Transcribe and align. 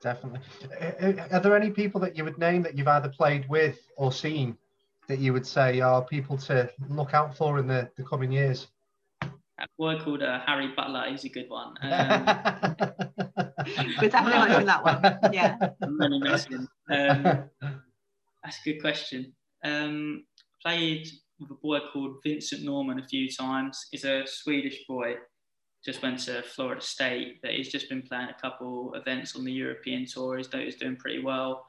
definitely. 0.00 0.40
Are 1.32 1.40
there 1.40 1.56
any 1.56 1.70
people 1.70 2.00
that 2.00 2.16
you 2.16 2.24
would 2.24 2.38
name 2.38 2.62
that 2.62 2.76
you've 2.76 2.88
either 2.88 3.08
played 3.08 3.48
with 3.48 3.78
or 3.96 4.12
seen 4.12 4.56
that 5.08 5.18
you 5.18 5.32
would 5.32 5.46
say 5.46 5.80
are 5.80 6.02
people 6.04 6.36
to 6.36 6.70
look 6.88 7.14
out 7.14 7.36
for 7.36 7.58
in 7.58 7.66
the, 7.66 7.90
the 7.96 8.04
coming 8.04 8.30
years? 8.30 8.68
A 9.22 9.66
boy 9.76 9.98
called 9.98 10.22
uh, 10.22 10.38
Harry 10.46 10.68
Butler 10.76 11.06
is 11.12 11.24
a 11.24 11.28
good 11.28 11.48
one. 11.48 11.74
Um, 11.82 11.90
We're 14.00 14.08
definitely 14.08 14.38
watching 14.38 14.66
that 14.66 14.84
one. 14.84 15.18
Yeah. 15.32 15.56
Um, 15.82 17.48
that's 18.44 18.58
a 18.58 18.64
good 18.64 18.80
question. 18.80 19.32
Um, 19.64 20.24
played 20.62 21.08
with 21.40 21.50
a 21.50 21.54
boy 21.54 21.80
called 21.92 22.16
Vincent 22.24 22.64
Norrman 22.64 23.02
a 23.02 23.06
few 23.06 23.28
times. 23.28 23.86
He's 23.90 24.04
a 24.04 24.22
Swedish 24.26 24.86
boy 24.88 25.16
just 25.84 26.02
went 26.02 26.18
to 26.20 26.42
Florida 26.42 26.80
State, 26.80 27.40
but 27.42 27.52
he's 27.52 27.70
just 27.70 27.88
been 27.88 28.02
playing 28.02 28.28
a 28.28 28.40
couple 28.40 28.92
events 28.94 29.36
on 29.36 29.44
the 29.44 29.52
European 29.52 30.06
tour. 30.06 30.36
He's, 30.36 30.48
he's 30.52 30.76
doing 30.76 30.96
pretty 30.96 31.22
well. 31.22 31.66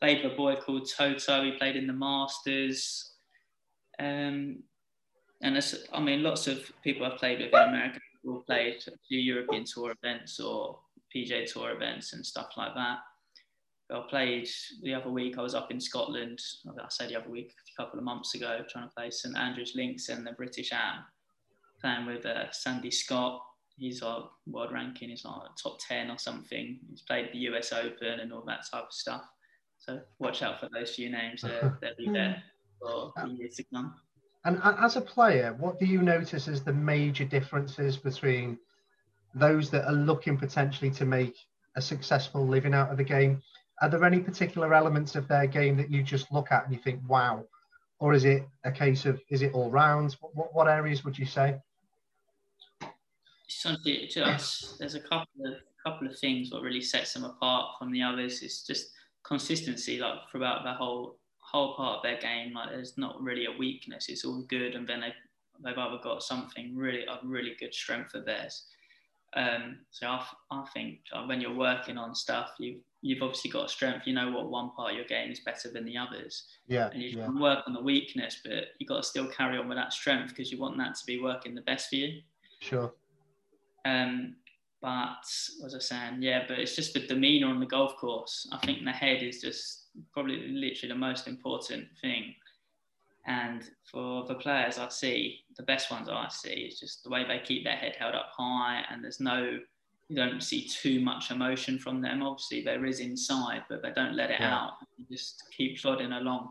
Played 0.00 0.24
with 0.24 0.32
a 0.32 0.36
boy 0.36 0.56
called 0.56 0.88
Toto. 0.88 1.44
He 1.44 1.52
played 1.52 1.76
in 1.76 1.86
the 1.86 1.92
Masters. 1.92 3.12
Um, 3.98 4.62
and 5.42 5.76
I 5.92 6.00
mean, 6.00 6.22
lots 6.22 6.46
of 6.46 6.70
people 6.82 7.06
I've 7.06 7.18
played 7.18 7.40
with 7.40 7.48
in 7.48 7.68
America 7.68 8.00
all 8.26 8.40
played 8.40 8.76
a 8.86 8.92
few 9.06 9.20
European 9.20 9.64
tour 9.64 9.92
events 10.02 10.40
or 10.40 10.78
PGA 11.14 11.50
tour 11.50 11.72
events 11.72 12.14
and 12.14 12.24
stuff 12.24 12.50
like 12.56 12.74
that. 12.74 12.98
I 13.92 14.02
played 14.08 14.48
the 14.82 14.94
other 14.94 15.10
week. 15.10 15.36
I 15.36 15.42
was 15.42 15.54
up 15.54 15.70
in 15.70 15.78
Scotland. 15.78 16.40
I 16.66 16.86
said 16.88 17.10
the 17.10 17.20
other 17.20 17.28
week, 17.28 17.52
a 17.52 17.82
couple 17.82 17.98
of 17.98 18.04
months 18.04 18.34
ago, 18.34 18.64
trying 18.68 18.88
to 18.88 18.94
play 18.94 19.10
St 19.10 19.36
Andrews 19.36 19.74
Links 19.76 20.08
and 20.08 20.26
the 20.26 20.32
British 20.32 20.72
Am 20.72 21.04
playing 21.84 22.06
with 22.06 22.24
uh, 22.24 22.50
Sandy 22.50 22.90
Scott. 22.90 23.42
He's 23.76 24.02
our 24.02 24.30
world 24.46 24.72
ranking 24.72 25.10
is 25.10 25.24
like 25.24 25.50
top 25.62 25.78
10 25.86 26.10
or 26.10 26.18
something. 26.18 26.78
He's 26.88 27.02
played 27.02 27.28
the 27.32 27.38
US 27.50 27.72
Open 27.72 28.20
and 28.20 28.32
all 28.32 28.44
that 28.46 28.64
type 28.72 28.84
of 28.84 28.92
stuff. 28.92 29.22
So 29.78 30.00
watch 30.18 30.42
out 30.42 30.60
for 30.60 30.68
those 30.72 30.94
few 30.94 31.10
names. 31.10 31.44
Uh, 31.44 31.72
they'll 31.82 31.96
be 31.98 32.10
there 32.10 32.42
for 32.80 33.12
years 33.26 33.56
to 33.56 33.64
come. 33.64 33.94
And 34.46 34.60
as 34.62 34.96
a 34.96 35.00
player, 35.00 35.56
what 35.58 35.78
do 35.78 35.84
you 35.84 36.00
notice 36.00 36.48
as 36.48 36.62
the 36.62 36.72
major 36.72 37.24
differences 37.24 37.96
between 37.96 38.58
those 39.34 39.68
that 39.70 39.86
are 39.86 39.92
looking 39.92 40.38
potentially 40.38 40.90
to 40.92 41.04
make 41.04 41.36
a 41.76 41.82
successful 41.82 42.46
living 42.46 42.72
out 42.72 42.90
of 42.90 42.96
the 42.96 43.04
game? 43.04 43.42
Are 43.82 43.90
there 43.90 44.04
any 44.04 44.20
particular 44.20 44.72
elements 44.72 45.16
of 45.16 45.28
their 45.28 45.46
game 45.46 45.76
that 45.76 45.90
you 45.90 46.02
just 46.02 46.32
look 46.32 46.50
at 46.50 46.64
and 46.64 46.72
you 46.72 46.80
think, 46.80 47.00
wow? 47.08 47.44
Or 47.98 48.14
is 48.14 48.24
it 48.24 48.46
a 48.64 48.72
case 48.72 49.04
of, 49.04 49.20
is 49.28 49.42
it 49.42 49.52
all 49.52 49.70
rounds? 49.70 50.16
What, 50.20 50.54
what 50.54 50.68
areas 50.68 51.04
would 51.04 51.18
you 51.18 51.26
say? 51.26 51.58
Essentially 53.58 54.08
just 54.12 54.78
there's 54.78 54.94
a 54.94 55.00
couple 55.00 55.46
of 55.46 55.54
couple 55.84 56.06
of 56.06 56.18
things 56.18 56.50
what 56.50 56.62
really 56.62 56.80
sets 56.80 57.12
them 57.12 57.24
apart 57.24 57.76
from 57.78 57.92
the 57.92 58.02
others. 58.02 58.42
It's 58.42 58.66
just 58.66 58.90
consistency, 59.22 59.98
like 59.98 60.14
throughout 60.30 60.64
the 60.64 60.72
whole 60.72 61.18
whole 61.38 61.74
part 61.76 61.98
of 61.98 62.02
their 62.02 62.18
game. 62.18 62.54
Like 62.54 62.70
there's 62.70 62.96
not 62.96 63.20
really 63.22 63.46
a 63.46 63.58
weakness. 63.58 64.08
It's 64.08 64.24
all 64.24 64.42
good, 64.48 64.74
and 64.74 64.86
then 64.86 65.00
they 65.00 65.12
they've 65.62 65.78
either 65.78 65.98
got 66.02 66.22
something 66.22 66.76
really 66.76 67.04
a 67.04 67.18
really 67.22 67.54
good 67.58 67.74
strength 67.74 68.14
of 68.14 68.24
theirs. 68.24 68.66
Um, 69.36 69.78
so 69.90 70.06
I, 70.06 70.24
I 70.52 70.64
think 70.72 71.00
when 71.26 71.40
you're 71.40 71.54
working 71.54 71.98
on 71.98 72.14
stuff, 72.14 72.52
you 72.58 72.80
you've 73.02 73.22
obviously 73.22 73.50
got 73.50 73.66
a 73.66 73.68
strength. 73.68 74.06
You 74.06 74.14
know 74.14 74.30
what 74.30 74.48
one 74.48 74.70
part 74.70 74.92
of 74.92 74.96
your 74.96 75.06
game 75.06 75.30
is 75.30 75.40
better 75.40 75.70
than 75.70 75.84
the 75.84 75.96
others. 75.96 76.44
Yeah. 76.66 76.88
And 76.92 77.02
you 77.02 77.10
yeah. 77.18 77.26
can 77.26 77.38
work 77.38 77.64
on 77.66 77.74
the 77.74 77.82
weakness, 77.82 78.40
but 78.44 78.68
you 78.78 78.86
got 78.86 78.98
to 78.98 79.02
still 79.02 79.26
carry 79.26 79.58
on 79.58 79.68
with 79.68 79.76
that 79.76 79.92
strength 79.92 80.30
because 80.30 80.50
you 80.50 80.58
want 80.58 80.78
that 80.78 80.94
to 80.94 81.06
be 81.06 81.20
working 81.20 81.54
the 81.54 81.62
best 81.62 81.90
for 81.90 81.96
you. 81.96 82.22
Sure. 82.60 82.92
Um, 83.84 84.36
but 84.80 85.24
as 85.64 85.72
I 85.72 85.76
was 85.76 85.88
saying, 85.88 86.22
yeah, 86.22 86.44
but 86.46 86.58
it's 86.58 86.76
just 86.76 86.92
the 86.92 87.00
demeanor 87.00 87.48
on 87.48 87.60
the 87.60 87.66
golf 87.66 87.96
course. 87.96 88.46
I 88.52 88.58
think 88.66 88.84
the 88.84 88.92
head 88.92 89.22
is 89.22 89.40
just 89.40 89.86
probably 90.12 90.48
literally 90.48 90.92
the 90.92 90.98
most 90.98 91.26
important 91.26 91.86
thing. 92.00 92.34
And 93.26 93.64
for 93.90 94.26
the 94.26 94.34
players 94.34 94.78
I 94.78 94.88
see, 94.90 95.40
the 95.56 95.62
best 95.62 95.90
ones 95.90 96.08
I 96.10 96.28
see 96.28 96.50
is 96.50 96.78
just 96.78 97.02
the 97.02 97.08
way 97.08 97.24
they 97.26 97.38
keep 97.38 97.64
their 97.64 97.76
head 97.76 97.96
held 97.98 98.14
up 98.14 98.30
high, 98.36 98.84
and 98.90 99.02
there's 99.02 99.20
no, 99.20 99.58
you 100.08 100.16
don't 100.16 100.42
see 100.42 100.68
too 100.68 101.00
much 101.00 101.30
emotion 101.30 101.78
from 101.78 102.02
them. 102.02 102.22
Obviously, 102.22 102.62
there 102.62 102.84
is 102.84 103.00
inside, 103.00 103.62
but 103.70 103.80
they 103.82 103.92
don't 103.92 104.14
let 104.14 104.30
it 104.30 104.40
yeah. 104.40 104.54
out. 104.54 104.72
You 104.98 105.06
just 105.10 105.44
keep 105.56 105.80
plodding 105.80 106.12
along. 106.12 106.50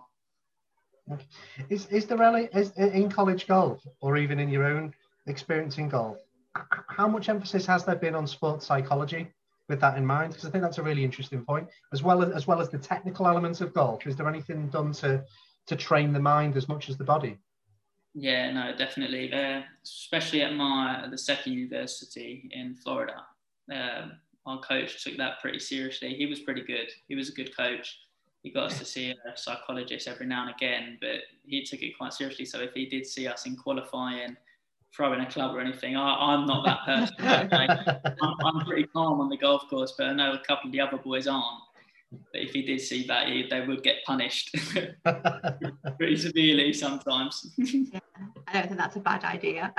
Is 1.70 1.86
is 1.88 2.08
there 2.08 2.18
really 2.18 2.50
is 2.54 2.72
in 2.78 3.10
college 3.10 3.46
golf 3.46 3.86
or 4.00 4.18
even 4.18 4.40
in 4.40 4.50
your 4.50 4.64
own 4.66 4.94
experience 5.28 5.78
in 5.78 5.90
golf? 5.90 6.18
How 6.88 7.08
much 7.08 7.30
emphasis 7.30 7.66
has 7.66 7.86
there 7.86 7.96
been 7.96 8.16
on 8.16 8.28
sports 8.28 8.66
psychology 8.66 9.28
with 9.70 9.80
that 9.82 9.98
in 9.98 10.06
mind? 10.06 10.34
Because 10.34 10.46
I 10.48 10.52
think 10.52 10.64
that's 10.64 10.78
a 10.78 10.84
really 10.84 11.04
interesting 11.04 11.44
point, 11.44 11.68
as 11.92 12.04
well 12.04 12.22
as 12.22 12.30
as 12.30 12.48
well 12.48 12.62
as 12.62 12.70
the 12.70 12.78
technical 12.78 13.28
elements 13.28 13.62
of 13.62 13.74
golf. 13.74 14.06
Is 14.06 14.16
there 14.16 14.28
anything 14.28 14.68
done 14.68 14.92
to 14.94 15.24
to 15.68 15.76
train 15.76 16.14
the 16.14 16.20
mind 16.20 16.58
as 16.58 16.68
much 16.68 16.90
as 16.90 16.98
the 16.98 17.04
body? 17.04 17.38
Yeah, 18.14 18.52
no, 18.52 18.76
definitely. 18.76 19.34
Uh, 19.34 19.62
especially 19.84 20.44
at 20.44 20.54
my 20.54 21.08
the 21.10 21.18
second 21.18 21.54
university 21.54 22.50
in 22.52 22.76
Florida, 22.76 23.26
uh, 23.74 24.08
our 24.46 24.60
coach 24.60 25.04
took 25.04 25.18
that 25.18 25.40
pretty 25.42 25.60
seriously. 25.60 26.14
He 26.14 26.26
was 26.26 26.42
pretty 26.42 26.62
good. 26.62 26.90
He 27.08 27.16
was 27.16 27.30
a 27.30 27.34
good 27.34 27.56
coach. 27.56 28.00
He 28.44 28.52
got 28.52 28.66
us 28.66 28.80
to 28.80 28.86
see 28.86 29.10
a 29.12 29.38
psychologist 29.38 30.06
every 30.06 30.26
now 30.26 30.46
and 30.46 30.54
again, 30.54 30.98
but 31.00 31.22
he 31.46 31.64
took 31.64 31.82
it 31.82 31.98
quite 31.98 32.14
seriously. 32.14 32.44
So 32.44 32.60
if 32.60 32.74
he 32.74 32.86
did 32.86 33.08
see 33.08 33.26
us 33.26 33.46
in 33.46 33.56
qualifying 33.56 34.36
throwing 34.96 35.22
a 35.22 35.26
club 35.26 35.56
or 35.56 35.60
anything. 35.60 35.96
I, 35.96 36.34
am 36.34 36.46
not 36.46 36.66
that 36.66 36.80
person. 36.86 37.16
I'm, 38.22 38.36
I'm, 38.46 38.66
pretty 38.66 38.84
calm 38.88 39.20
on 39.22 39.30
the 39.30 39.38
golf 39.38 39.68
course, 39.70 39.94
but 39.98 40.08
I 40.08 40.14
know 40.14 40.34
a 40.34 40.40
couple 40.40 40.68
of 40.68 40.72
the 40.72 40.82
other 40.82 40.98
boys 40.98 41.28
aren't. 41.28 41.46
But 42.12 42.42
if 42.42 42.52
he 42.52 42.62
did 42.62 42.80
see 42.80 43.08
that, 43.08 43.28
he, 43.28 43.48
they 43.50 43.66
would 43.66 43.82
get 43.84 44.04
punished 44.06 44.56
pretty 45.98 46.18
severely 46.18 46.74
sometimes. 46.74 47.54
Yeah, 47.58 48.00
I 48.48 48.54
don't 48.54 48.68
think 48.68 48.78
that's 48.78 48.96
a 48.96 49.00
bad 49.00 49.24
idea. 49.24 49.74